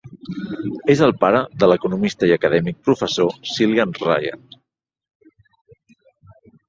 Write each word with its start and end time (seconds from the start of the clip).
És 0.93 1.01
el 1.07 1.11
pare 1.23 1.41
de 1.63 1.67
l'economista 1.71 2.29
i 2.31 2.33
acadèmic 2.37 2.79
Professor 2.87 3.37
Cillian 3.51 3.93
Ryan. 4.07 4.49